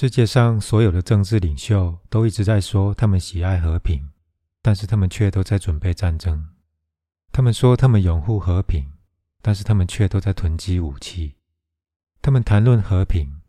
[0.00, 4.10] 世界上所有的政治领袖都一直在说他们喜爱和平，
[4.62, 6.50] 但是他们却都在准备战争。
[7.32, 8.92] 他们说他们拥护和平，
[9.42, 11.34] 但是他们却都在囤积武器。
[12.22, 13.40] 他们谈论和平，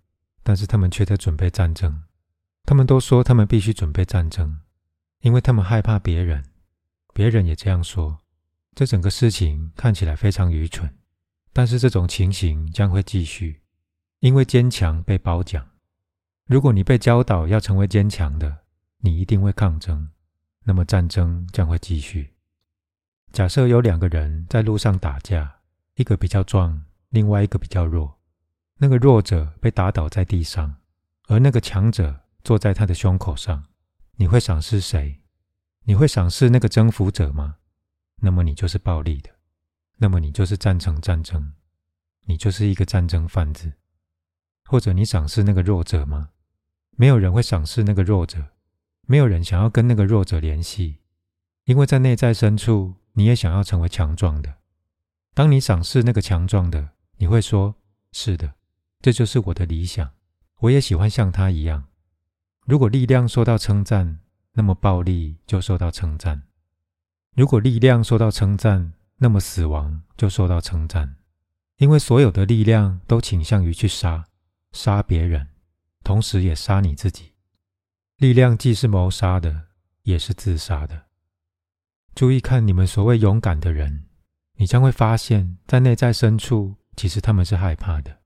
[0.42, 2.02] 但是他们却在准备战争。
[2.64, 4.62] 他们都说他们必须准备战争，
[5.22, 6.44] 因为他们害怕别人。
[7.14, 8.18] 别人也这样说。
[8.74, 10.92] 这整个事情看起来非常愚蠢，
[11.54, 13.62] 但是这种情形将会继续，
[14.22, 15.69] 因为坚强被褒奖。
[16.50, 18.66] 如果你被教导要成为坚强的，
[19.02, 20.10] 你一定会抗争，
[20.64, 22.34] 那么战争将会继续。
[23.32, 25.60] 假设有两个人在路上打架，
[25.94, 28.18] 一个比较壮，另外一个比较弱。
[28.80, 30.78] 那个弱者被打倒在地上，
[31.28, 33.64] 而那个强者坐在他的胸口上。
[34.16, 35.22] 你会赏识谁？
[35.84, 37.58] 你会赏识那个征服者吗？
[38.22, 39.30] 那么你就是暴力的，
[39.98, 41.54] 那么你就是赞成战争，
[42.26, 43.74] 你就是一个战争贩子。
[44.66, 46.30] 或者你赏识那个弱者吗？
[47.00, 48.48] 没有人会赏识那个弱者，
[49.08, 50.98] 没有人想要跟那个弱者联系，
[51.64, 52.96] 因为在内在深处。
[53.14, 54.56] 你也想要成为强壮的。
[55.34, 57.76] 当你赏识那个强壮的，你会说
[58.14, 58.54] ：“是的，
[59.02, 60.12] 这就是我的理想。
[60.60, 61.86] 我也喜欢像他一样。”
[62.66, 64.20] 如果力量受到称赞，
[64.54, 66.44] 那么暴力就受到称赞；
[67.36, 71.18] 如果力量受到称赞，那么死亡就受到称赞。
[71.76, 74.28] 因为所有的力量都倾向于去杀，
[74.72, 75.49] 杀别人，
[76.04, 77.34] 同时也杀你自己。
[78.18, 79.68] 力量既是谋杀的，
[80.04, 81.08] 也是自杀的。
[82.16, 84.06] 注意看你们所谓勇敢的人，
[84.56, 88.20] 你将会发现，在内在深处，其实他们是害怕的。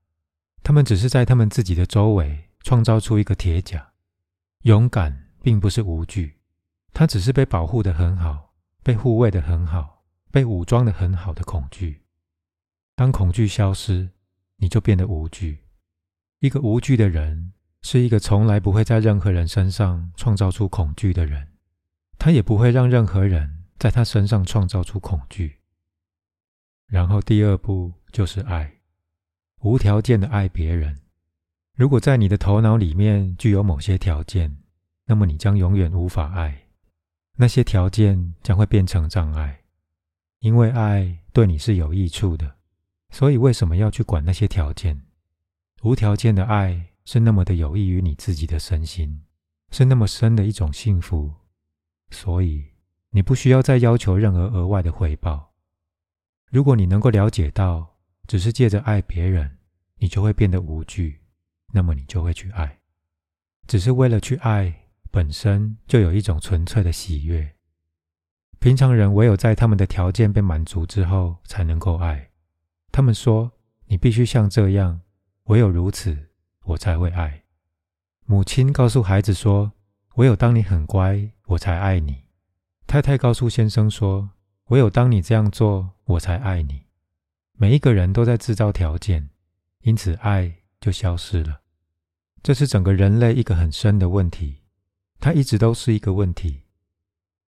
[0.62, 3.92] 他们只是在他们自己的周围创造出一个铁甲。
[4.62, 6.40] 勇敢并不是无惧，
[6.92, 12.02] 它只是被保护的很好、被护卫的很好、被武装的很好的恐惧。
[12.96, 14.08] 当恐惧消失，
[14.56, 15.64] 你就变得无惧。
[16.40, 17.52] 一个无惧的人，
[17.84, 21.46] 是一个从来不会在任何人身上创造出恐惧的人，
[22.18, 23.60] 他也不会让任何人。
[23.76, 25.58] 在他身上创造出恐惧，
[26.86, 28.78] 然后第二步就是爱，
[29.60, 30.96] 无条件的爱别人。
[31.74, 34.56] 如果在你的头脑里面具有某些条件，
[35.04, 36.68] 那么你将永远无法爱。
[37.36, 39.60] 那些条件将会变成障碍，
[40.38, 42.54] 因为爱对你是有益处的。
[43.10, 45.02] 所以为什么要去管那些条件？
[45.82, 49.22] 无条件的爱是那么的有益于你自己的身心，
[49.70, 51.32] 是那么深的一种幸福。
[52.10, 52.74] 所以。
[53.16, 55.52] 你不需要再要求任何额外的回报。
[56.50, 59.58] 如果你能够了解到，只是借着爱别人，
[59.98, 61.20] 你就会变得无惧，
[61.72, 62.80] 那么你就会去爱。
[63.68, 67.54] 只是为了去爱，本身就有一种纯粹的喜悦。
[68.58, 72.32] 平常人唯有在他们的条件被满足之后，才能够爱。
[72.90, 73.52] 他们说
[73.86, 75.02] ：“你必须像这样，
[75.44, 76.30] 唯有如此，
[76.64, 77.44] 我才会爱。”
[78.26, 79.72] 母亲告诉孩子说
[80.16, 82.24] ：“唯有当你很乖，我才爱你。”
[82.86, 84.30] 太太告诉先生说
[84.68, 86.82] ：“唯有当你这样做，我才爱你。”
[87.56, 89.30] 每一个人都在制造条件，
[89.82, 91.60] 因此爱就消失了。
[92.42, 94.62] 这是整个人类一个很深的问题，
[95.20, 96.64] 它一直都是一个问题。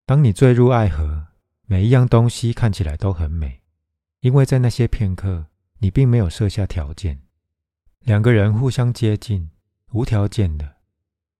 [0.06, 1.26] 当你坠入爱河，
[1.66, 3.62] 每一样东西看起来都很美，
[4.20, 5.46] 因为在那些片刻，
[5.78, 7.25] 你并没有设下条件。
[8.06, 9.50] 两个人互相接近，
[9.90, 10.76] 无条件的。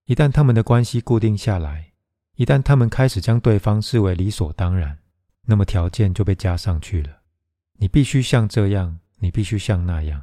[0.07, 1.93] 一旦他们的关系固定下来，
[2.35, 4.99] 一旦他们开始将对方视为理所当然，
[5.43, 7.19] 那么条件就被加上去了。
[7.75, 10.21] 你必须像这样，你必须像那样，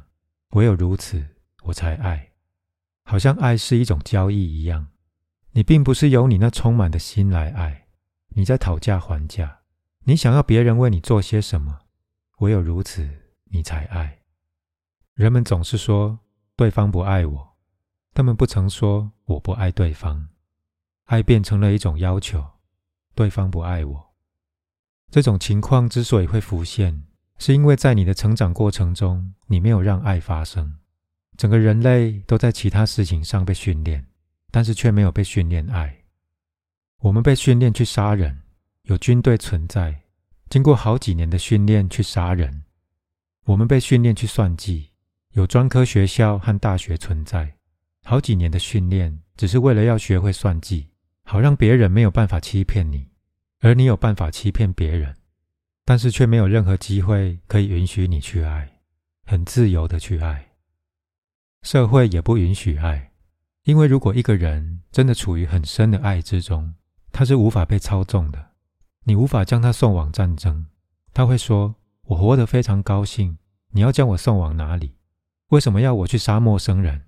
[0.50, 1.26] 唯有如此，
[1.62, 2.32] 我才爱。
[3.04, 4.88] 好像爱是一种交易一样，
[5.52, 7.86] 你并不是由你那充满的心来爱，
[8.34, 9.60] 你在讨价还价，
[10.00, 11.78] 你想要别人为你做些什么，
[12.40, 13.08] 唯有如此，
[13.44, 14.18] 你才爱。
[15.14, 16.18] 人们总是说
[16.56, 17.56] 对方不爱我，
[18.12, 20.28] 他们不曾说我不爱对方。
[21.06, 22.44] 爱变成了一种要求，
[23.14, 24.14] 对方不爱我。
[25.10, 27.04] 这种情况之所以会浮现，
[27.38, 30.78] 是因为在你的成长过程中，你没有让爱发生。
[31.36, 34.06] 整个人类都在其他事情上被训练，
[34.52, 36.04] 但是却没有被训练爱。
[37.00, 38.42] 我们被训练去杀人，
[38.82, 40.02] 有军队存在，
[40.48, 42.62] 经过好几年的训练去杀人。
[43.44, 44.92] 我们被训练去算计，
[45.34, 47.56] 有专科学校和大学存在，
[48.04, 50.88] 好几年的训练只是为了要学会算计。
[51.26, 53.08] 好让别人没有办法欺骗你，
[53.60, 55.16] 而你有办法欺骗别人，
[55.84, 58.80] 但是却没有任何机会可以允许你去爱，
[59.24, 60.50] 很自由的去爱。
[61.62, 63.10] 社会也不允许爱，
[63.64, 66.74] 因为如果一个人真的处于很深的爱之中，
[67.10, 68.50] 他是无法被操纵的。
[69.04, 70.66] 你无法将他送往战争，
[71.14, 71.74] 他会说
[72.08, 73.38] ：“我活得非常高兴，
[73.70, 74.94] 你要将我送往哪里？
[75.48, 77.04] 为什么要我去杀陌生人？”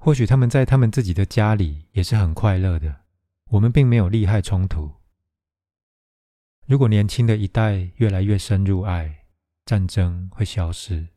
[0.00, 3.02] 或许他们在他们自己的家里也是很快乐的。
[3.50, 4.92] 我们并没有利害冲突。
[6.66, 9.24] 如果年轻的一代越来越深入爱，
[9.64, 11.08] 战争会消失，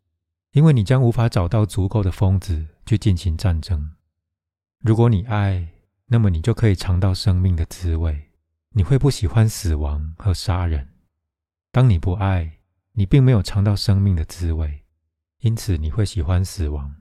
[0.53, 3.91] 因为你将无法找到足够的疯子去进行战争。
[4.79, 5.67] 如果你爱，
[6.07, 8.29] 那么你就可以尝到生命的滋味。
[8.73, 10.87] 你会不喜欢死亡和杀人。
[11.71, 12.59] 当你不爱，
[12.93, 14.80] 你并没有尝到生命的滋味，
[15.41, 16.95] 因此你会喜欢死亡。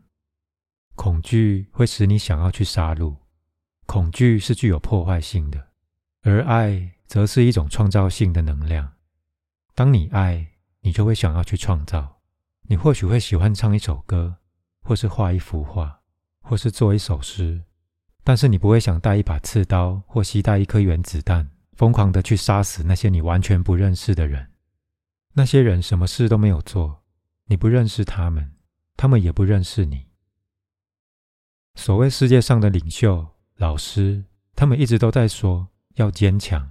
[0.95, 3.17] 恐惧会使你想要去杀戮。
[3.87, 5.69] 恐惧是具有破坏性的，
[6.23, 8.93] 而爱则是一种创造性的能量。
[9.75, 10.47] 当你爱，
[10.81, 12.21] 你就会想要去创造。
[12.63, 14.37] 你或许会喜欢唱一首歌，
[14.83, 16.01] 或是画一幅画，
[16.41, 17.65] 或是做一首诗，
[18.23, 24.53] 但是你不会想带一把刺刀或携带一颗原子弹，疯狂的去杀死那些你完全不认识的人。
[25.33, 27.00] 那些人什么事都没有做，
[27.51, 28.53] 你不认识他们，
[28.97, 30.07] 他们也不认识你。
[31.75, 33.27] 所谓世界上的领袖。
[33.57, 34.25] 老师，
[34.55, 36.71] 他们一直都在说要坚强，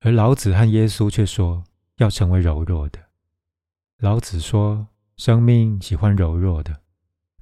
[0.00, 1.62] 而老子和耶稣却说
[1.98, 3.10] 要成为柔弱的。
[3.98, 6.80] 老子说：“生命喜欢柔弱的。”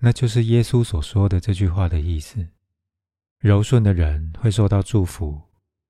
[0.00, 2.48] 那就是耶稣所说的这句话的意思。
[3.38, 5.40] 柔顺的人会受到祝福，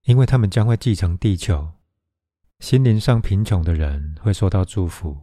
[0.05, 1.73] 因为他们将会继承地球；
[2.61, 5.19] 心灵上贫穷的人会受到祝福，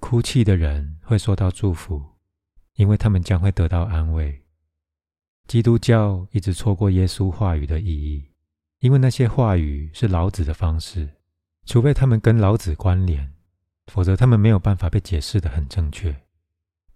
[0.00, 2.02] 哭泣的人会受到祝福，
[2.74, 4.44] 因为他们将会得到安慰。
[5.46, 8.30] 基督教一直错过耶稣话语的意义，
[8.80, 11.08] 因为那些话语是老子的方式，
[11.66, 13.32] 除非他们跟老子关联，
[13.86, 16.14] 否则他们没有办法被解释的很正确。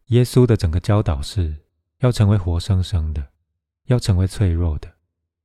[0.07, 1.65] 耶稣的整个教导是
[1.99, 3.31] 要成为活生生的，
[3.87, 4.93] 要成为脆弱的。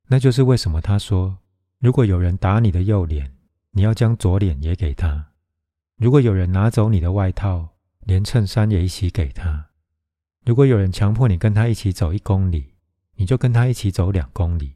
[0.08, 1.40] 那就是为什么他说：
[1.80, 3.36] 如果有人打你的右脸，
[3.72, 5.32] 你要将左脸也给他；
[5.98, 7.70] 如果有人拿走你的外套，
[8.02, 9.72] 连衬衫也一起给他；
[10.46, 12.76] 如果有人强迫你跟他一起走一公里，
[13.16, 14.76] 你就跟他一起走两公里。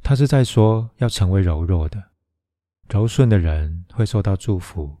[0.00, 2.10] 他是在说要成为柔弱的、
[2.88, 4.96] 柔顺的人会受到祝福。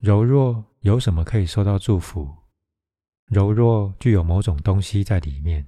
[0.00, 2.30] 柔弱有什么可以受到祝福？
[3.28, 5.66] 柔弱具有某种东西在里面，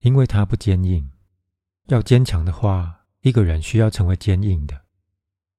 [0.00, 1.08] 因为它不坚硬。
[1.86, 4.74] 要坚强的话，一个人需要成为坚硬的；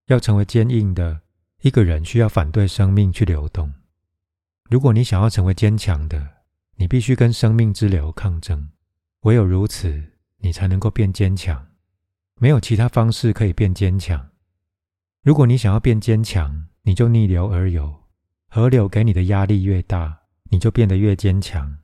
[0.07, 1.21] 要成为坚硬的，
[1.61, 3.73] 一个人需要反对生命去流动。
[4.69, 6.25] 如果你想要成为坚强的，
[6.75, 8.69] 你必须跟生命之流抗争。
[9.21, 11.67] 唯有如此，你才能够变坚强。
[12.35, 14.29] 没有其他方式可以变坚强。
[15.21, 17.93] 如果你想要变坚强，你就逆流而游。
[18.47, 21.79] 河流给你的压力越大，你就变得越坚强。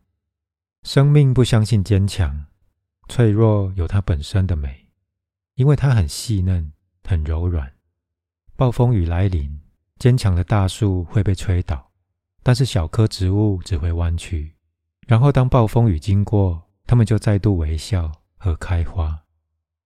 [0.83, 2.45] 生命不相信坚强，
[3.09, 4.87] 脆弱有它本身的美，
[5.55, 6.71] 因为它很细嫩、
[7.03, 7.73] 很柔软。
[8.55, 9.59] 暴风雨来临，
[9.99, 11.91] 坚强的大树会被吹倒，
[12.43, 14.55] 但是小棵植物只会弯曲。
[15.07, 19.23] 然后当暴风雨经过，他们就再度微笑和开花。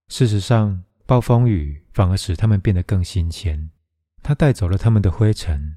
[0.08, 3.70] 事实上，暴风雨反而使他们变得更新鲜。
[4.22, 5.76] 它带走了他们的灰尘，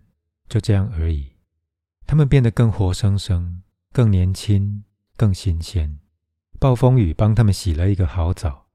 [0.49, 1.33] 就这样而已。
[2.05, 4.83] 他们变得更活生生、更年轻、
[5.15, 5.99] 更新鲜。
[6.59, 8.67] 暴风雨帮他们洗了一个好澡。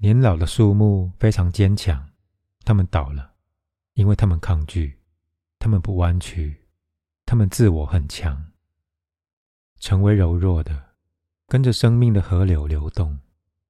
[0.00, 2.10] 年老的树木非常坚强，
[2.64, 3.33] 他们倒了，
[3.94, 5.00] 因为他们抗拒，
[5.58, 6.66] 他们不弯曲，
[7.26, 8.52] 他们自我很强，
[9.78, 10.94] 成为柔弱的。
[11.46, 13.18] 跟着生命的河流流动，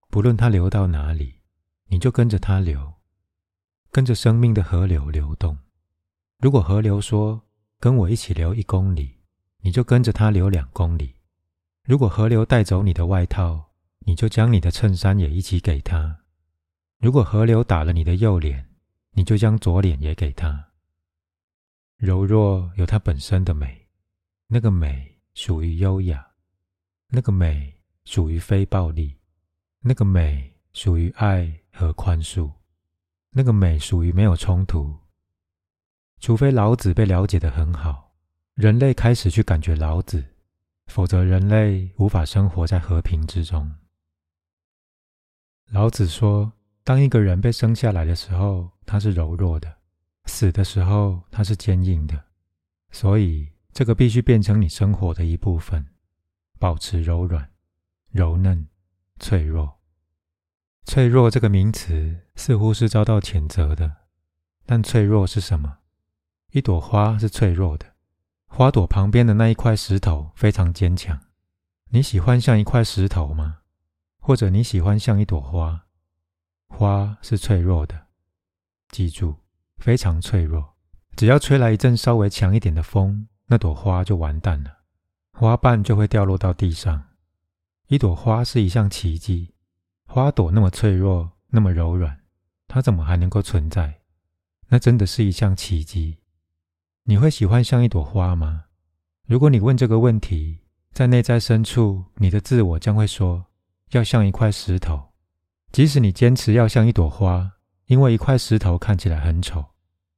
[0.09, 1.40] 不论它流到哪里，
[1.88, 2.95] 你就跟着它流。
[3.90, 5.59] 跟着生命的河流流动。
[6.38, 7.43] 如果河流说
[7.78, 9.19] “跟我一起流一公里”，
[9.61, 11.14] 你就跟着它流两公里。
[11.85, 16.21] 如果河流带走你的外套，你就将你的衬衫也一起给他。
[16.99, 18.74] 如果河流打了你的右脸，
[19.14, 20.73] 你就将左脸也给他。
[21.97, 23.88] 柔弱有它本身的美，
[24.47, 26.33] 那个美属于优雅。
[27.09, 27.73] 那个美
[28.04, 29.16] 属于非暴力，
[29.80, 32.50] 那个美属于爱和宽恕，
[33.30, 34.99] 那个美属于没有冲突。
[36.18, 38.16] 除非老子被了解的很好，
[38.54, 40.25] 人类开始去感觉老子，
[40.87, 43.73] 否则人类无法生活在和平之中。
[45.66, 46.52] 老子说，
[46.85, 49.69] 当一个人被生下来的时候，他是柔弱的；
[50.26, 52.25] 死的时候，他是坚硬的。
[52.91, 55.87] 所以，这个必须变成你生活的一部分。
[56.59, 57.50] 保持柔软、
[58.11, 58.69] 柔嫩、
[59.19, 59.81] 脆弱。
[60.85, 63.91] 脆弱这个名词似乎是遭到谴责的，
[64.64, 65.79] 但脆弱是什么？
[66.53, 67.95] 一朵花是脆弱的，
[68.47, 71.19] 花朵旁边的那一块石头非常坚强。
[71.91, 73.59] 你喜欢像一块石头吗？
[74.21, 75.84] 或者你喜欢像一朵花？
[76.76, 78.09] 花是脆弱的，
[78.90, 79.37] 记住，
[79.78, 80.75] 非常脆弱。
[81.14, 84.78] 只要吹来一阵稍微强一点的风，那朵花就完蛋了。
[85.33, 87.11] 花瓣就会掉落到地上。
[87.87, 89.54] 一朵花是一项奇迹，
[90.07, 92.19] 花朵那么脆弱，那么柔软，
[92.66, 94.00] 它怎么还能够存在？
[94.66, 96.19] 那真的是一项奇迹。
[97.04, 98.64] 你会喜欢像一朵花吗？
[99.28, 100.59] 如果你问这个问题，
[100.93, 103.47] 在内在深处，你的自我将会说：
[103.90, 105.13] 要像一块石头。
[105.75, 107.50] 即使你坚持要像一朵花，
[107.87, 109.64] 因为一块石头看起来很丑，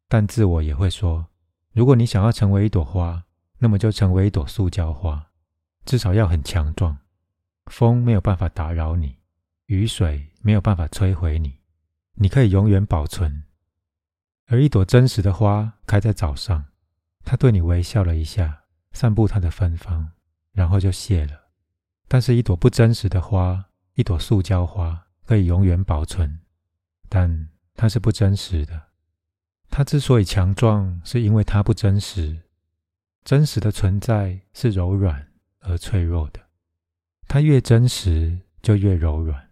[0.07, 1.29] 但自我也会说：
[1.73, 3.25] 如果你想要成为一朵花，
[3.57, 5.29] 那么就成为一朵塑胶花，
[5.87, 6.99] 至少要很强壮。
[7.71, 9.17] 风没有办法打扰你，
[9.65, 11.59] 雨水没有办法摧毁你，
[12.17, 13.45] 你可以永远保存。
[14.49, 16.67] 而一朵真实的花开在早上，
[17.25, 20.11] 它对你微笑了一下，散布它的芬芳，
[20.53, 21.33] 然后就谢了。
[22.09, 26.41] 但是，一朵不真实的花，一朵塑胶花，可以永远保存，
[27.09, 28.81] 但它是不真实的。
[29.69, 32.45] 它之所以强壮，是因为它不真实。
[33.25, 36.41] 真实的存在是柔软而脆弱的。
[37.27, 39.51] 它越真实，就越柔软。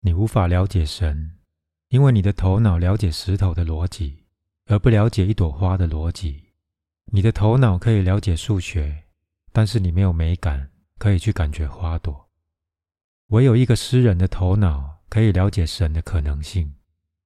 [0.00, 1.36] 你无法了解神，
[1.88, 4.24] 因为你的头脑了解石头的逻辑，
[4.66, 6.42] 而不了解一朵花的逻辑。
[7.12, 9.04] 你的头脑可以了解数学，
[9.52, 12.30] 但是你没有美感可以去感觉花朵。
[13.28, 16.74] 唯有一个诗人的头脑可以了解神的可能性，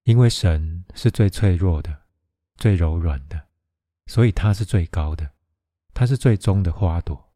[0.04, 2.02] 因为神是最脆弱的、
[2.56, 3.46] 最柔软的，
[4.06, 5.30] 所以它是最高的，
[5.92, 7.32] 它是最终的花朵，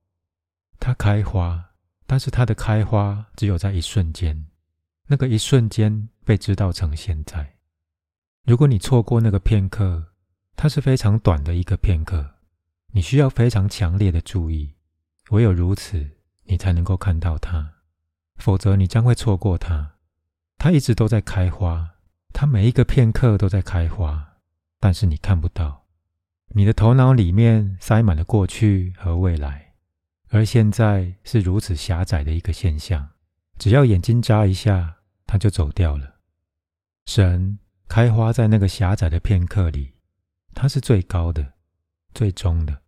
[0.79, 1.69] 它开花。
[2.05, 4.47] 但是它的开花只有在一瞬间，
[5.07, 7.55] 那个一瞬间被知道成现在。
[8.45, 10.13] 如果你错过那个片刻，
[10.55, 12.35] 它是非常短的一个片刻，
[12.89, 14.75] 你需要非常强烈的注意，
[15.31, 16.07] 唯有如此，
[16.45, 17.73] 你才能够看到它，
[18.43, 19.93] 否则你将会错过它。
[20.59, 21.93] 它一直都在开花，
[22.33, 24.39] 它每一个片刻都在开花，
[24.81, 25.87] 但是你看不到，
[26.49, 29.75] 你的头脑里面塞满了过去和未来。
[30.31, 33.11] 而现在是如此狭窄的一个现象，
[33.59, 36.17] 只要眼睛眨一下，它就走掉了。
[37.07, 39.93] 神开花在那个狭窄的片刻里，
[40.53, 41.53] 它是最高的、
[42.13, 42.83] 最终的，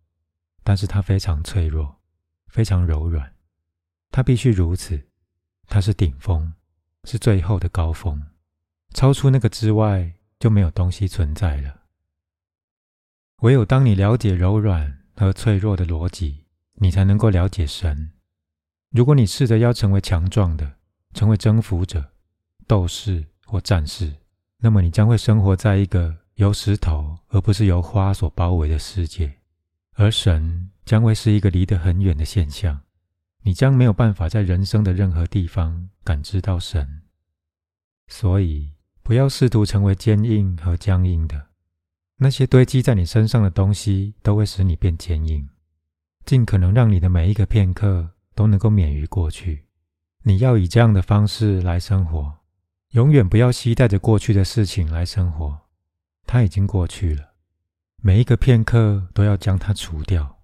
[0.65, 2.01] 但是它非常脆弱、
[2.49, 3.33] 非常柔软。
[4.11, 5.09] 它必须如此，
[5.67, 6.53] 它是顶峰，
[7.05, 8.23] 是最后的高峰，
[8.93, 11.83] 超出那个之外就没有东西存在了。
[13.41, 16.45] 唯有当你了解柔软和脆弱的逻辑。
[16.77, 18.11] 你才能够了解神。
[18.91, 20.75] 如果你试着要成为强壮的，
[21.13, 22.05] 成为征服者、
[22.67, 24.13] 斗士或战士，
[24.59, 29.39] 那么你将会生活在一个由石头而不是由花所包围的世界，
[29.93, 32.81] 而神将会是一个离得很远的现象。
[33.45, 37.03] 你将没有办法在人生的任何地方感知到神。
[38.09, 38.73] 所以，
[39.03, 41.49] 不要试图成为坚硬和僵硬的。
[42.17, 45.49] 那些堆积在你身上的东西都会使你变坚硬。
[46.25, 49.65] 尽可能让你的每一个片刻都能够免于过去。
[50.23, 52.39] 你要以这样的方式来生活，
[52.93, 55.61] 永远不要期待着过去的事情来生活。
[56.27, 57.35] 它已经过去了，
[58.01, 60.39] 每一个片刻都要将它除掉，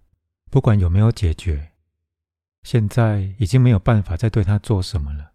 [0.50, 1.69] 不管有没有解决。
[2.62, 5.32] 现在已经没有办法再对他做什么了，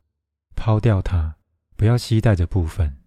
[0.56, 1.36] 抛掉它，
[1.76, 2.98] 不要期待着部分，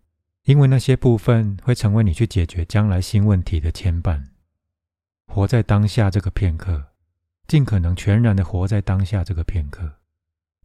[0.44, 4.24] 因为那些部分会成为你去解决将来新问题的牵绊。
[5.26, 6.86] 活在当下这个片刻。
[7.46, 10.00] 尽可能全然的活在当下这个片刻，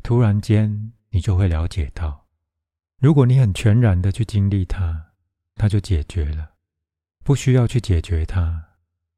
[0.04, 2.26] 突然间你就会了解到，
[3.00, 5.14] 如果你很全然的去经历它，
[5.56, 6.56] 它就解决了，
[7.24, 8.66] 不需要去解决它。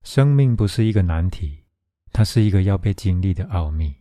[0.03, 1.63] 生命不是一个难题，
[2.11, 3.95] 它是一个要被经历的奥秘。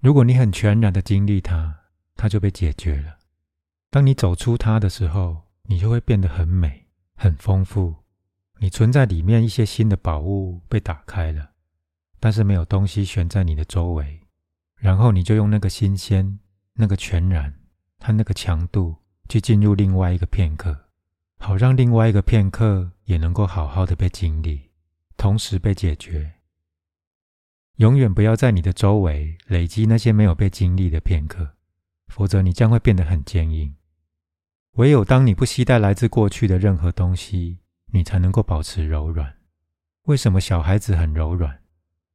[0.00, 1.74] 如果你很全然的经历它，
[2.16, 3.18] 它就被解决了。
[3.90, 6.86] 当你走出它的时候，你就会变得很美、
[7.16, 7.94] 很丰富。
[8.58, 11.50] 你存在里面一些新的宝物被打开了。
[12.20, 14.20] 但是没有东西悬在你的周围，
[14.74, 16.40] 然后你就用那个新鲜、
[16.74, 17.54] 那个全然
[18.00, 18.96] 和那个强度
[19.28, 20.76] 去进入另外一个片刻，
[21.38, 24.70] 好让另外一个片刻也能够好好的被经历，
[25.16, 26.37] 同时被解决。
[27.78, 31.54] 永远不要在你的周围累积那些没有被经历的片刻，
[32.08, 33.72] 否则你将会变得很坚硬。
[34.72, 37.58] 唯有当你不期待来自过去的任何东西，
[37.92, 39.32] 你才能够保持柔软。
[40.06, 41.60] 为什么小孩子很柔软？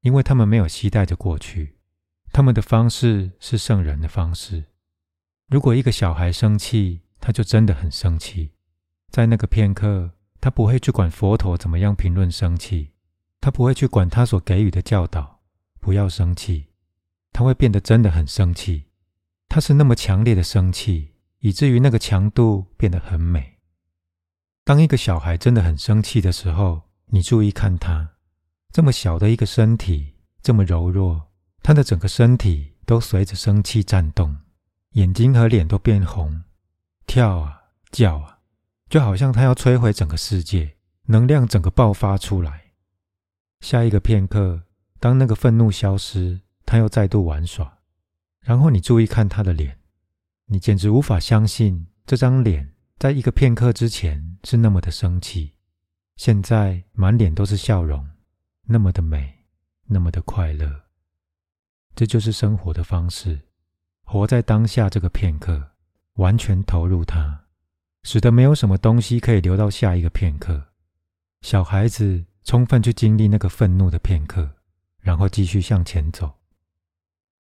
[0.02, 1.78] 因为他们没有期待着过去，
[2.34, 4.66] 他们的方式是圣人的方式。
[5.48, 8.52] 如果一个小孩生气，他就真的很生气。
[9.10, 12.92] 在那个片刻，他不会去管佛陀怎么样评论生气，
[13.40, 15.33] 他不会去管他所给予的教导，
[15.84, 16.68] 不要生气。
[17.34, 18.86] 他会变得真的很生气，
[19.50, 23.60] 他是那么强烈的生气，以至于那个强度变得很美。
[24.64, 28.12] 当一个小孩真的很生气的时候，你注意看他。
[28.72, 31.30] 这么小的一个身体，这么柔弱，
[31.62, 34.38] 他的整个身体都随着生气颤动，
[34.92, 36.44] 眼睛和脸都变红，
[37.06, 37.62] 跳啊
[37.92, 38.40] 叫啊，
[38.90, 42.74] 就好像他要摧毁整个世界，能量整个爆发出来。
[43.60, 44.64] 下一个片刻，
[45.04, 47.80] 当那个愤怒消失，他又再度玩耍。
[48.40, 49.78] 然后你注意看他的脸，
[50.46, 55.56] 你简直无法相信这张脸在一个片刻之前是那么的生气，
[56.16, 58.08] 现在满脸都是笑容，
[58.64, 59.44] 那么的美，
[59.88, 60.84] 那么的快乐。
[61.94, 63.42] 这就是生活的方式，
[64.06, 65.72] 活在当下这个片刻，
[66.14, 67.42] 完全投入它，
[68.04, 70.70] 使得没有什么东西可以留到下一个片刻。
[71.42, 74.50] 小孩子充分去经历那个愤怒的片刻，
[75.04, 76.40] 然后继续向前走。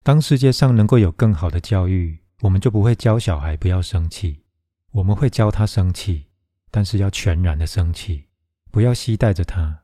[0.04, 4.46] 当世界上能够有更好的教育，我们就不会教小孩不要生气，
[4.92, 6.28] 我们会教他生气，
[6.72, 8.30] 但是要全然的生气，
[8.72, 9.82] 不要期待着他。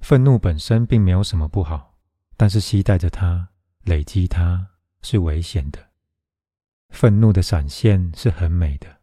[0.00, 1.94] 愤怒本身并没有什么不好，
[2.36, 3.48] 但是期待着他。
[3.84, 4.68] 累积它
[5.00, 5.78] 是危险的，
[6.90, 8.98] 愤怒的闪现是很美的，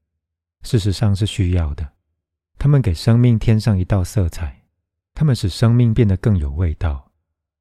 [0.61, 1.93] 事实上是需要的。
[2.59, 4.67] 他们给生命添上一道色彩，
[5.15, 7.04] 他们使生命变得更有味道。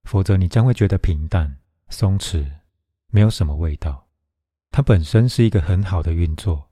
[0.05, 1.59] 否则，你将会觉得平淡、
[1.89, 2.47] 松弛，
[3.09, 4.09] 没有什么味道。
[4.71, 6.71] 它本身是一个很好的运作。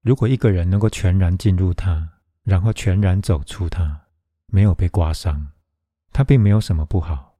[0.00, 2.10] 如果一个人能够全然进入它，
[2.42, 4.02] 然后全然走出它，
[4.46, 5.52] 没有被刮伤，
[6.12, 7.38] 它并没有什么不好。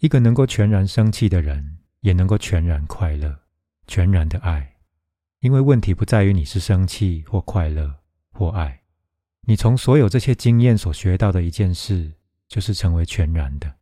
[0.00, 3.40] 一个能够全然生气的人，也能够全然快乐、
[3.86, 4.76] 全然的爱，
[5.40, 8.00] 因为问题不在于你是生气或快乐
[8.32, 8.82] 或爱，
[9.42, 12.12] 你从所有这些经验所学到的一件事，
[12.48, 13.74] 就是成为全然的。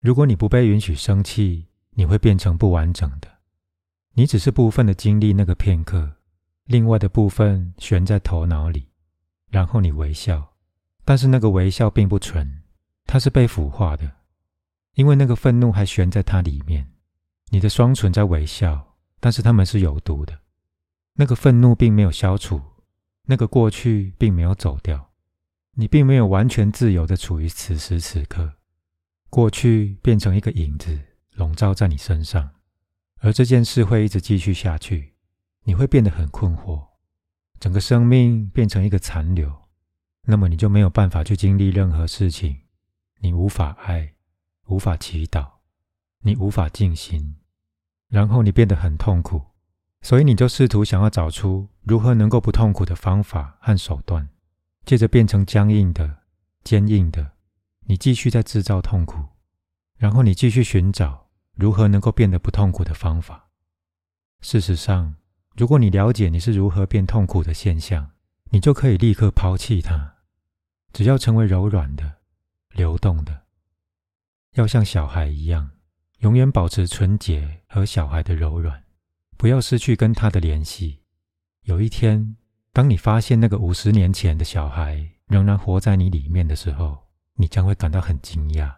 [0.00, 3.28] 如果你不被允许生气，你会变成不完整的，
[4.12, 6.16] 你只是部分的经历那个片刻，
[6.64, 8.88] 另外的部分悬在头脑里，
[9.50, 10.54] 然后你微笑，
[11.04, 12.62] 但是那个微笑并不纯，
[13.06, 14.08] 它是被腐化的。
[14.94, 16.92] 因为那个愤怒还悬在它里面，
[17.50, 20.38] 你的双唇在微笑，但是它们是有毒的。
[21.14, 22.60] 那个愤怒并没有消除，
[23.24, 25.10] 那个过去并没有走掉，
[25.74, 28.54] 你并没有完全自由的处于此时此刻。
[29.30, 30.98] 过去变成一个影子，
[31.32, 32.50] 笼罩在你身上，
[33.20, 35.14] 而这件事会一直继续下去。
[35.64, 36.88] 你会变得很困惑，
[37.60, 39.68] 整个生命变成一个残留，
[40.26, 42.56] 那么你就没有办法去经历任何事情，
[43.20, 44.14] 你无法爱。
[44.70, 45.48] 无法祈祷，
[46.20, 47.36] 你无法静心，
[48.08, 49.42] 然后你变得很痛苦，
[50.02, 54.28] 所以你就试图想要找出如何能够不痛苦的方法和手段，
[54.84, 56.18] 接着变成僵硬的、
[56.64, 57.32] 坚硬的，
[57.90, 59.18] 你继续在制造痛苦，
[59.96, 63.48] 然后你继续寻找如何能够变得不痛苦的方法。
[64.42, 65.14] 事实上，
[65.56, 68.10] 如果你了解你是如何变痛苦的现象，
[68.50, 70.16] 你就可以立刻抛弃它，
[70.92, 72.18] 只要成为柔软的、
[72.74, 73.44] 流动的。
[74.52, 75.70] 要像小孩一样，
[76.18, 78.84] 永远保持纯洁和小孩的柔软，
[79.38, 81.00] 不要失去跟他的联系。
[81.62, 82.36] 有一天，
[82.74, 87.07] 当你发现那个五十年前的小孩仍然活在你里面的时候，
[87.40, 88.74] 你将会感到很惊讶。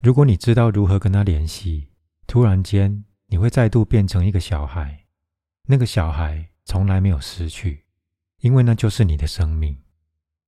[0.00, 1.88] 如果你知道如何跟他联系，
[2.28, 5.06] 突然间你会再度变成一个小孩。
[5.68, 7.86] 那个小孩从来没有失去，
[8.38, 9.76] 因为那就是你的生命，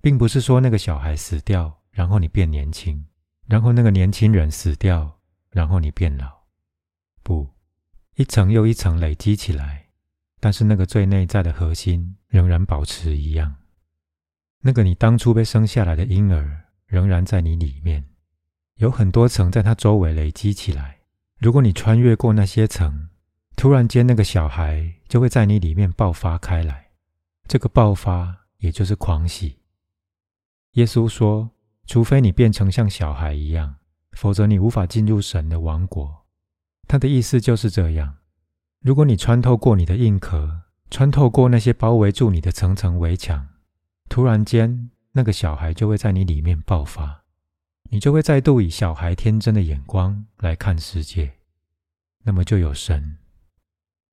[0.01, 3.05] 并不是说那个小孩死掉，然后你变年轻。
[3.47, 6.45] 然后那个年轻人死掉，然后你变老，
[7.25, 7.49] 不，
[8.15, 9.89] 一层又一层累积起来，
[10.39, 13.57] 但是那个最内在的核心仍然保持一样。
[14.61, 18.05] 那个你当初被生下来的婴儿仍然在你里面，
[18.79, 20.99] 有很多层在它周围累积起来。
[21.39, 23.09] 如果你穿越过那些层，
[23.55, 26.89] 突然间那个小孩就会在你里面爆发开来。
[27.47, 29.61] 这个爆发也就是狂喜。
[30.73, 31.51] 耶稣说。
[31.91, 33.77] 除非你变成像小孩一样，
[34.13, 36.27] 否则你无法进入神的王国。
[36.87, 38.17] 他的意思就是这样：
[38.83, 43.49] 如果你穿透过你的硬壳，穿透过那些包围住你的层层围墙，
[44.11, 47.25] 突然间，那个小孩就会在你里面爆发，
[47.91, 51.33] 你就会再度以小孩天真的眼光来看世界。
[52.23, 53.19] 那么就有神。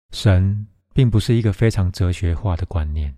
[0.10, 0.65] 神
[0.96, 3.15] 并不是一个非常哲学化的观念，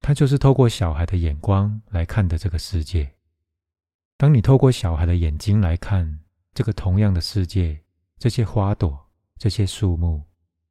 [0.00, 3.12] 他就是透过小孩的眼光来看的这个世界。
[4.16, 6.18] 当你透过小孩的眼睛来看
[6.52, 7.80] 这个同样的世界，
[8.18, 9.06] 这些花朵、
[9.38, 10.24] 这些树木、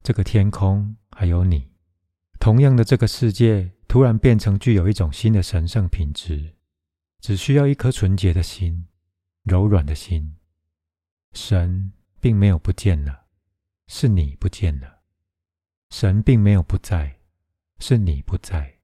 [0.03, 1.71] 这个天空，还有你，
[2.37, 6.55] 同样的这个世界突然变成具有一种新的神圣品质，
[7.19, 8.85] 只需要一颗纯洁的心、
[9.43, 10.35] 柔软的心。
[11.33, 13.25] 神并没有不见了，
[13.87, 15.01] 是你不见了；
[15.89, 17.19] 神并没有不在，
[17.79, 18.75] 是你不在。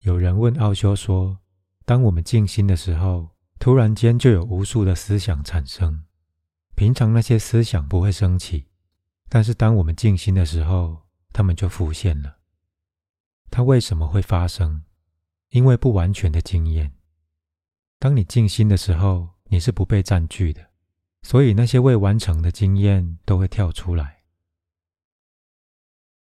[0.00, 1.40] 有人问奥修说。
[1.86, 6.04] 当我们静心的时候，突然间就有无数的思想产生。
[6.74, 8.68] 平常那些思想不会升起，
[9.28, 11.03] 但是当我们静心的时候，
[11.34, 12.38] 他们就浮现了。
[13.50, 14.84] 它为什么会发生？
[15.50, 16.92] 因为不完全的经验。
[17.98, 20.70] 当你静心的时候，你是不被占据的，
[21.22, 24.22] 所以那些未完成的经验都会跳出来。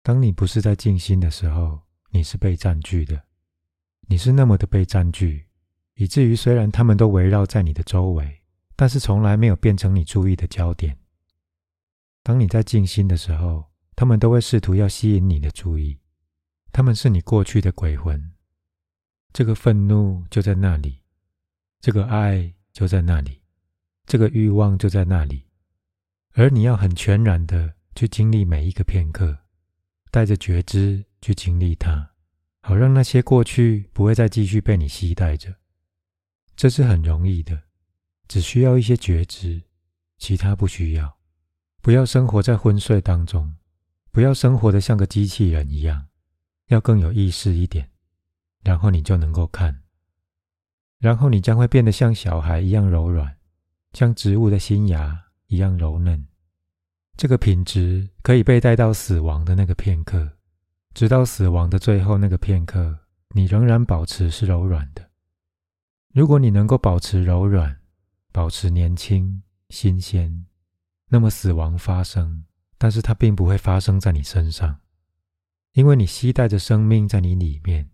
[0.03, 3.25] 当你不是在静心的时候，你是被占据的，
[4.09, 5.47] 你是那么的被占据，
[5.95, 8.43] 以至于虽然他们都围绕在你的周围，
[8.75, 10.99] 但是从来没有变成你注意的焦点。
[12.23, 13.68] 当你在静心的时候，
[13.99, 15.99] 他们都会试图要吸引你的注意，
[16.71, 18.33] 他们是你过去的鬼魂。
[19.33, 21.03] 这个愤怒就在那里，
[21.81, 23.43] 这个爱就在那里，
[24.07, 25.49] 这个欲望就在那里，
[26.35, 29.37] 而你要很全然的去经历每一个片刻。
[30.13, 32.13] 带着觉知去经历它，
[32.63, 35.53] 好让那些过去不会再继续被你期待着。
[36.55, 37.65] 这是很容易的，
[38.29, 39.61] 只需要一些觉知，
[40.19, 41.19] 其他不需要。
[41.83, 43.57] 不要生活在昏睡当中，
[44.19, 46.09] 不要生活的像个机器人一样，
[46.71, 47.89] 要更有意识一点。
[48.65, 49.85] 然后你就能够看，
[50.99, 53.37] 然后你将会变得像小孩一样柔软，
[53.93, 56.27] 像植物的新芽一样柔嫩。
[57.17, 60.29] 这个品质可以被带到死亡的那个片刻，
[60.95, 62.99] 直到死亡的最后那个片刻，
[63.37, 65.11] 你仍然保持是柔软的。
[66.13, 67.79] 如果你能够保持柔软，
[68.33, 70.45] 保持年轻、新鲜，
[71.07, 72.43] 那么死亡发生，
[72.79, 74.81] 但是它并不会发生在你身上，
[75.73, 77.91] 因为你携带着生命在你里面，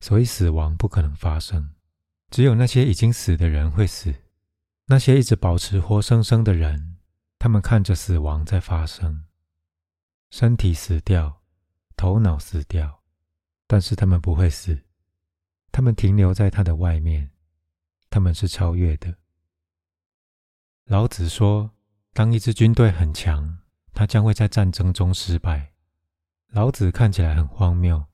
[0.00, 1.74] 所以死亡不可能发生。
[2.30, 4.14] 只有那些已经死的人会死，
[4.86, 6.96] 那些一直保持活生生的人。
[7.38, 9.24] 他们看着死亡在发生，
[10.30, 11.42] 身体死掉，
[11.94, 13.02] 头脑死掉，
[13.66, 14.80] 但是他们不会死，
[15.70, 17.30] 他们停留在它的外面，
[18.08, 19.18] 他们是超越的。
[20.86, 21.72] 老子说
[22.14, 23.58] ：“当一支军队很强，
[23.94, 25.72] 他将会在战争中失败。”
[26.52, 28.04] 老子看起来很荒谬。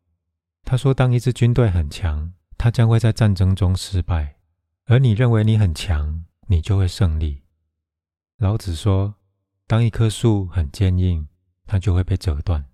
[0.62, 4.36] 他说：“当一支军队很强，他将会在战争中失败，
[4.84, 7.42] 而你认为你很强，你就会胜利。”
[8.38, 9.16] 老子说。
[9.66, 11.28] 当一棵树很坚硬，
[11.64, 12.66] 它就会被折断。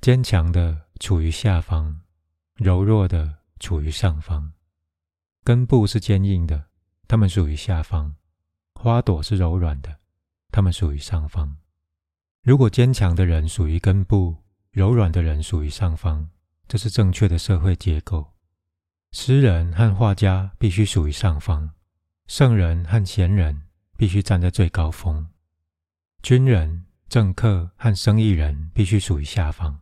[0.00, 2.00] 坚强的处于下方，
[2.54, 4.54] 柔弱的处于上方。
[5.44, 6.68] 根部是坚硬的，
[7.06, 8.14] 它们属于下方；
[8.80, 9.98] 花朵是柔软的，
[10.50, 11.58] 它们属于上方。
[12.46, 14.36] 如果坚强的人属于根部，
[14.70, 16.28] 柔软的人属于上方，
[16.68, 18.24] 这是正确的社会结构。
[19.10, 21.68] 诗人和画家必须属于上方，
[22.28, 23.62] 圣人和贤人
[23.96, 25.26] 必须站在最高峰。
[26.22, 29.80] 军人、政客和生意人必须属于下方，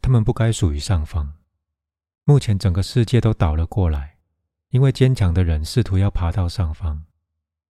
[0.00, 1.34] 他们不该属于上方。
[2.22, 4.18] 目前整个世界都倒了过来，
[4.70, 7.02] 因为坚强的人试图要爬到上方，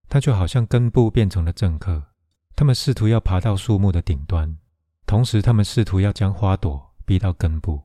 [0.07, 2.08] 他就好像根部变成了政客，
[2.55, 4.57] 他们试图要爬到树木的顶端，
[5.05, 7.83] 同时他们试图要将花朵逼到根部，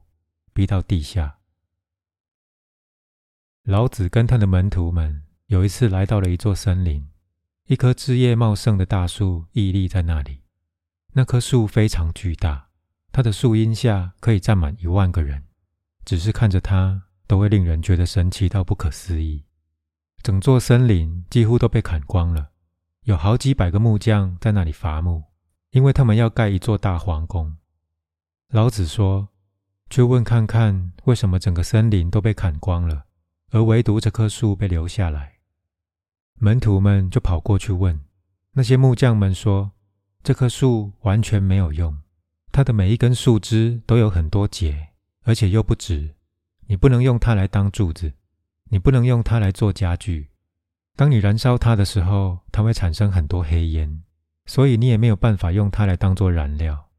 [0.52, 1.38] 逼到地下。
[3.62, 7.08] 老子跟他的门徒们有一次来到了一座森林。
[7.66, 10.42] 一棵枝叶茂盛的大树屹立在那里。
[11.14, 12.68] 那棵树非常巨大，
[13.10, 15.44] 它的树荫下可以站满一万个人。
[16.04, 19.46] 只是看着它，都会令人觉得神奇到不可思议。
[20.22, 22.50] 整座森林几乎都被砍光了，
[23.04, 25.24] 有好几百个木匠在那里伐木，
[25.72, 27.54] 因为他们要盖一座大皇宫。
[28.48, 29.28] 老子说
[29.90, 33.04] ：“去问看看，为什么整个森林都被砍光了，
[33.50, 35.34] 而唯独这棵树被留下来？”
[36.40, 38.00] 门徒们就跑过去问
[38.52, 39.72] 那些木匠们说
[40.24, 41.94] ：“这棵树完全没有用，
[42.52, 44.88] 它的每一根树枝都有很多节，
[45.24, 46.14] 而且又不直。
[46.68, 48.14] 你不能用它来当柱子，
[48.70, 50.30] 你不能用它来做家具。
[50.96, 54.02] 当你燃烧它的时候，它会产生很多黑烟，
[54.46, 56.90] 所以你也没有办法用它来当做燃料。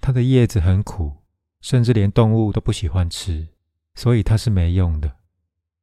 [0.00, 1.24] 它的叶子很苦，
[1.60, 3.48] 甚至连动物都不喜欢吃，
[3.94, 5.18] 所以它是没用的。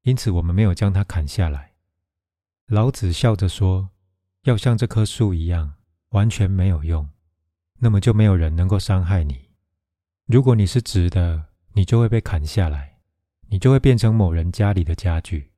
[0.01, 1.71] 因此，我们没有将它砍下来。”
[2.67, 3.91] 老子笑着说
[4.43, 5.75] ：“要像这棵树一样，
[6.09, 7.09] 完全没有用，
[7.79, 9.49] 那么就没有人能够伤害你。
[10.25, 12.99] 如果你是直的，你就会被砍下来，
[13.47, 15.52] 你就会变成某人家里的家具；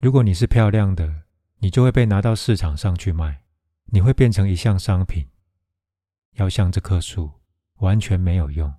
[0.00, 1.22] 如果你是漂亮的，
[1.58, 3.42] 你就会被拿到市场上去卖，
[3.86, 5.28] 你会变成一项商品。
[6.34, 7.30] 要像这棵树，
[7.76, 8.72] 完全没有用，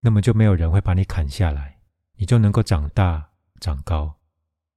[0.00, 1.80] 那么就没有人会把你砍下来，
[2.16, 4.20] 你就能够长大长高，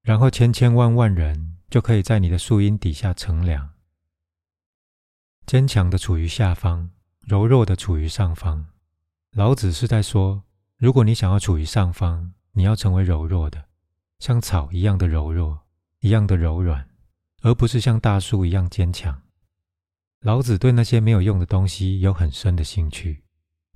[0.01, 3.71] 然后千千万万人。”就可以在你的树荫底下乘凉。
[5.45, 8.67] 坚强的处于下方，柔弱的处于上方。
[9.31, 10.45] 老子是在说，
[10.77, 13.65] 如果你想要处于上方，你要成为柔弱的，
[14.19, 15.66] 像草一样的柔弱，
[15.99, 16.88] 一样的柔软，
[17.41, 19.21] 而不是像大树一样坚强。
[20.21, 23.23] 老子对那些没有用的东西有很深的兴趣。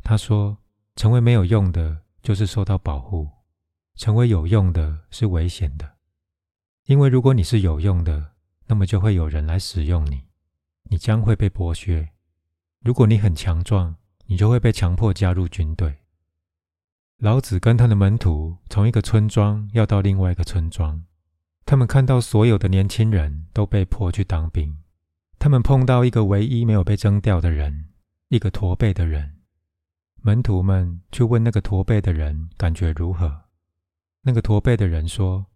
[0.04, 0.58] 他说
[0.98, 3.28] ：“成为没有用的，就是受到保护；
[3.96, 5.98] 成为有用的，是危险的。
[6.86, 8.32] 因为如果你是有用的，
[8.66, 10.24] 那么就会有人来使用你，
[10.90, 12.10] 你将会被剥削。
[12.80, 16.00] 如果你很强壮，你就会被强迫加入军队。”
[17.18, 21.06] 老子跟他的门徒从一个村庄要到另外一个村庄，
[21.66, 24.78] 他们看到所有的年轻人都被迫去当兵，
[25.40, 27.90] 他们碰到一个唯一没有被征调的人，
[28.28, 29.38] 一个驼背的人。
[30.24, 33.46] 门徒们去问那个驼背的人感觉如何？
[34.22, 35.48] 那个驼背的人说：“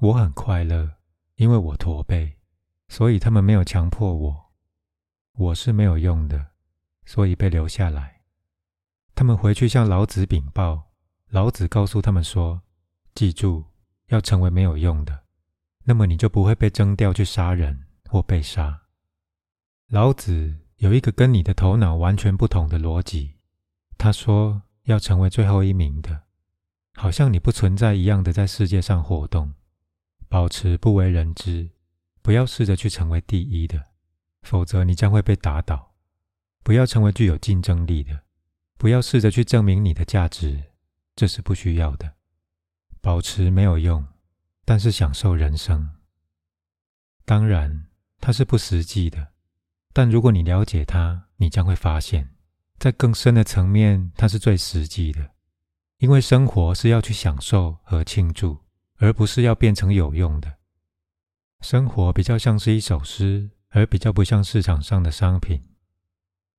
[0.00, 0.94] 我很快乐，
[1.36, 2.38] 因为我驼背，
[2.88, 4.52] 所以他们没有强迫我。
[5.36, 6.52] 我是没有用的，
[7.04, 8.22] 所以被留下来。
[9.14, 10.92] 他们回去向老子禀报，
[11.28, 12.62] 老子告诉他们说
[13.14, 13.64] ：‘记住，
[14.06, 15.23] 要成为没有用的，
[15.84, 18.82] 那么你就不会被征调去杀人或被杀。’
[19.88, 23.34] 老子有一个跟你的头脑完全不同的逻辑。”
[23.96, 26.24] 他说：“要成为最后一名的，
[26.94, 29.54] 好像你不存在一样的在世界上活动，
[30.28, 31.70] 保持不为人知。
[32.20, 33.84] 不要试着去成为第一的，
[34.42, 35.94] 否则你将会被打倒。
[36.62, 38.22] 不要成为具有竞争力的，
[38.78, 40.72] 不要试着去证明你的价值，
[41.14, 42.14] 这是不需要的。
[43.02, 44.06] 保持没有用，
[44.64, 45.90] 但是享受人生。
[47.24, 47.88] 当然，
[48.20, 49.32] 它是不实际的，
[49.92, 52.30] 但如果你了解它，你将会发现。”
[52.76, 55.30] 在更深的层面，它是最实际的，
[55.98, 58.58] 因为生活是要去享受和庆祝，
[58.96, 60.58] 而不是要变成有用的。
[61.60, 65.64] 生活比较像是一首诗，而比较不像市场上的商品。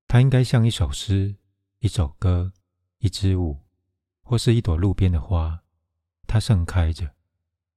[0.07, 1.35] 它应该像一首诗、
[1.79, 2.53] 一首歌、
[2.99, 3.59] 一支舞，
[4.23, 5.63] 或是一朵路边的花。
[6.25, 7.13] 它盛开着，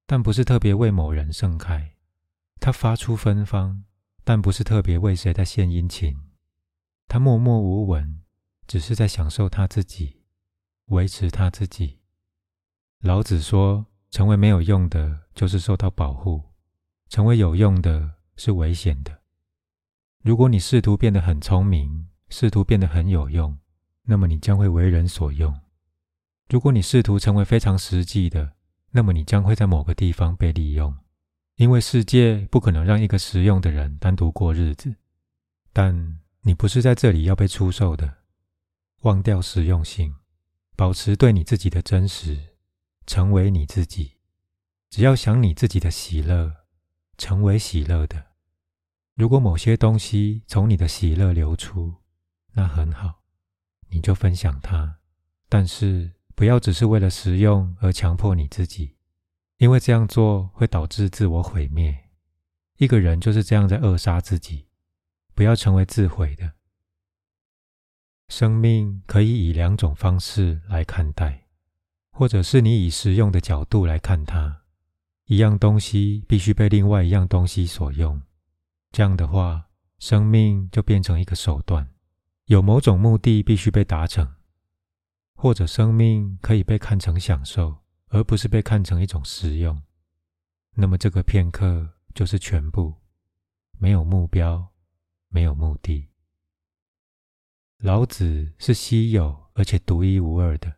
[0.09, 1.93] 但不是特别为某人盛开；
[2.59, 3.85] 它发出芬芳，
[4.25, 6.17] 但不是特别为谁在献殷勤。
[7.07, 8.19] 它默默无闻。
[8.67, 10.21] 只是在享受他自己，
[10.89, 12.01] 维持他自己。
[13.01, 16.53] 老子说：“成为没有用的，就是受到保护；
[17.09, 19.23] 成为有用的，是危险的。
[20.23, 23.59] 如果你试图变得很聪明，试图变得很有用，
[24.03, 25.51] 那么你将会为人所用；
[26.51, 28.53] 如果你试图成为非常实际的，
[28.91, 30.97] 那么你将会在某个地方被利用。
[31.57, 34.95] 因为世界不可能让一个实用的人单独过日子。
[35.73, 38.19] 但你不是在这里要被出售的。”
[39.03, 40.17] 忘掉实用性，
[40.75, 42.57] 保持对你自己的真实，
[43.07, 44.15] 成为你自己。
[44.91, 46.53] 只要想你自己的喜乐，
[47.17, 48.27] 成为喜乐的。
[49.15, 51.95] 如果某些东西从你的喜乐流出，
[52.55, 53.23] 那很好，
[53.91, 54.99] 你就分享它。
[55.49, 58.95] 但是不要只是为了实用而强迫你自己，
[59.57, 62.11] 因为这样做会导致自我毁灭。
[62.77, 64.69] 一个人就是这样在扼杀自己。
[65.35, 66.53] 不要成为自毁的。
[68.29, 71.49] 生命可以以两种方式来看待，
[72.13, 74.63] 或者是你以实用的角度来看它。
[75.25, 78.23] 一样东西必须被另外一样东西所用，
[78.93, 79.67] 这样的话，
[79.99, 81.89] 生命就变成一个手段，
[82.45, 84.37] 有某种目的必须被达成。
[85.41, 89.81] 或者，生命可以被看成享受，而不是被看成一种实用。
[90.75, 92.97] 那么，这个片刻就是全部，
[93.79, 94.73] 没有目标，
[95.29, 96.09] 没有目的。
[97.79, 100.75] 老子是稀有而且独一无二的。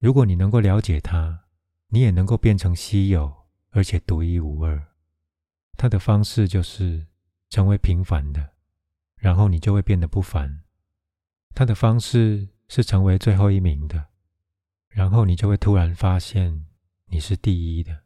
[0.00, 1.44] 如果你能够了解他，
[1.90, 3.32] 你也能够变成稀有
[3.70, 4.84] 而且独一无二。
[5.76, 7.06] 他的方式就是
[7.50, 8.54] 成为平凡的，
[9.14, 10.64] 然后你就会变得不凡。
[11.54, 14.06] 他的方式是成为最后一名的，
[14.88, 16.66] 然后你就会突然发现
[17.06, 18.04] 你是第一的。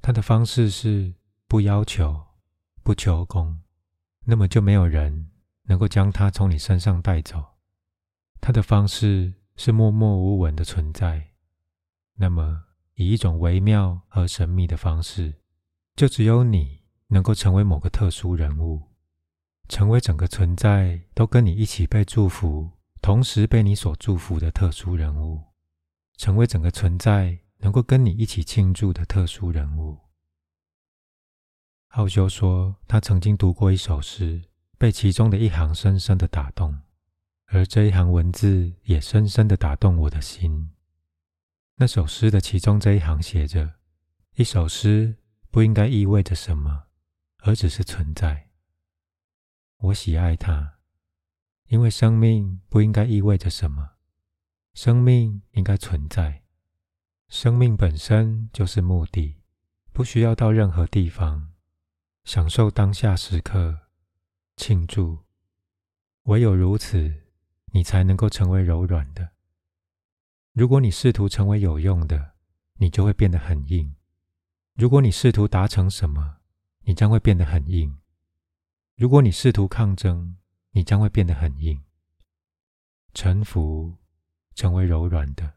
[0.00, 1.14] 他的方式是
[1.46, 2.24] 不要求、
[2.82, 3.60] 不求功，
[4.24, 5.28] 那么就没有人。
[5.66, 7.40] 能够将他从你身上带走，
[8.40, 11.34] 他的方式是默默无闻的存在。
[12.14, 15.32] 那么，以一种微妙和神秘的方式，
[15.94, 18.82] 就只有你能够成为某个特殊人物，
[19.68, 22.68] 成为整个存在都跟你一起被祝福，
[23.02, 25.42] 同时被你所祝福的特殊人物，
[26.16, 29.98] 成为整个存在能够跟你一起庆祝的特殊人物。
[31.88, 34.48] 奥修说，他曾经读过一首诗。
[34.78, 36.76] 被其中的一行深深的打动，
[37.44, 40.72] 而这一行文字也深深的打动我的心。
[41.76, 43.74] 那首诗的其中这一行写着
[44.34, 45.14] ：“一首诗
[45.52, 46.86] 不应该意味着什么，
[47.44, 48.48] 而只是存在。”
[49.78, 50.80] 我喜爱它，
[51.72, 53.92] 因为生命不应该意味着什么，
[54.74, 56.42] 生命应该存在。
[57.28, 59.38] 生命本身就是目的，
[59.90, 61.54] 不需要到任何地方，
[62.24, 63.88] 享受当下时刻。
[64.54, 65.20] 庆祝
[66.24, 67.22] 唯有如此，
[67.72, 69.30] 你才能够成为柔软的。
[70.52, 72.32] 如果你试图成为有用的，
[72.74, 73.94] 你就会变得很硬；
[74.74, 76.36] 如果你试图达成什么，
[76.80, 77.96] 你将会变得很硬；
[78.94, 80.36] 如果你试图抗争，
[80.72, 81.82] 你将会变得很硬。
[83.14, 83.96] 臣服，
[84.54, 85.54] 成为柔软的，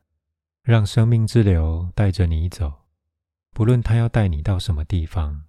[0.62, 2.88] 让生命之流带着你走，
[3.52, 5.46] 不论它要带你到什么地方，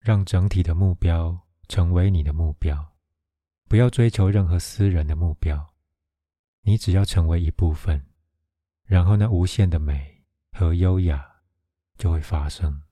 [0.00, 2.96] 让整体的目标成为你的目标，
[3.68, 5.74] 不要追求任何私人的目标，
[6.62, 8.04] 你只要成为一部分。
[8.84, 11.42] 然后，那无限的美和优雅
[11.98, 12.82] 就会发生。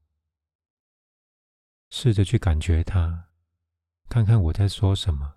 [1.88, 3.28] 试着去感觉它，
[4.08, 5.36] 看看我在说什么。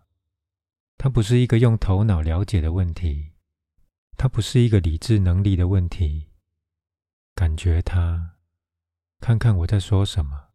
[0.97, 3.33] 它不是一个用头脑了解的问题，
[4.17, 6.31] 它不是一个理智能力的问题。
[7.33, 8.37] 感觉它，
[9.19, 10.49] 看看我在说什么，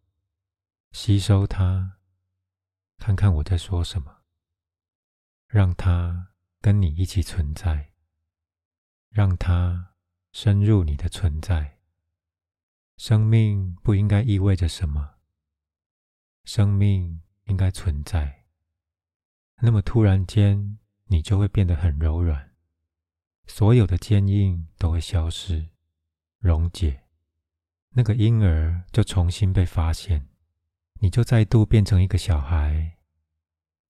[0.91, 1.99] 吸收它，
[2.99, 4.23] 看看我在说什么，
[5.47, 7.93] 让它跟你一起存在，
[9.11, 9.89] 让它。
[10.35, 11.77] 深入你的存在，
[12.97, 15.17] 生命不应该意味着什么。
[16.45, 18.42] 生命应该存在。
[19.61, 22.51] 那么突然间，你就会变得很柔软，
[23.47, 25.69] 所有的坚硬都会消失、
[26.39, 27.03] 溶解。
[27.91, 30.29] 那个婴儿就重新被发现，
[31.01, 32.99] 你就再度变成一个小孩。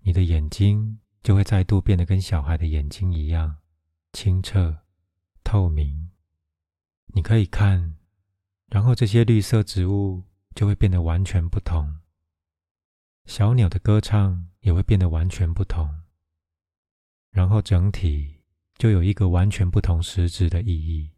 [0.04, 3.58] 你的眼睛就会再度变得跟小孩的眼睛一样
[4.12, 4.82] 清澈、
[5.44, 6.10] 透明。
[7.14, 7.96] 你可以看，
[8.66, 12.00] 然后这些绿色植物就会变得完全不同，
[13.26, 15.88] 小鸟的歌唱也会变得完全不同，
[17.30, 18.42] 然后整体
[18.74, 21.12] 就有一个完全不同实质的意义，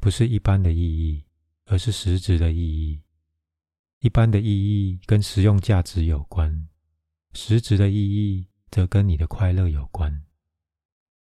[0.00, 1.24] 不是一般的意义，
[1.66, 3.00] 而是实质的意义。
[4.00, 6.68] 一般的意义跟实用价值有关，
[7.32, 10.24] 实质的意义则跟你的快乐有关，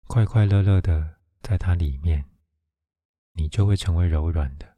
[0.08, 2.26] 快快乐乐的在它里面。
[3.40, 4.78] 你就会成为柔软的，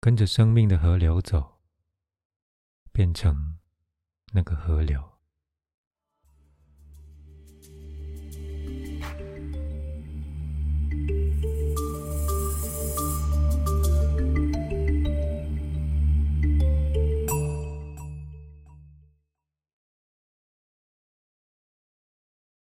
[0.00, 1.60] 跟着生命的河流走，
[2.92, 3.56] 变成
[4.32, 5.11] 那个河流。